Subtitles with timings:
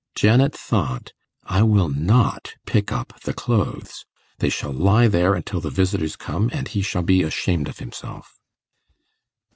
[0.15, 1.13] Janet thought,
[1.43, 4.03] 'I will not pick up the clothes;
[4.39, 8.39] they shall lie there until the visitors come, and he shall be ashamed of himself.